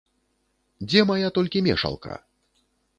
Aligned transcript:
Дзе 0.87 0.99
мая 1.11 1.29
толькі 1.37 1.65
мешалка? 1.71 2.21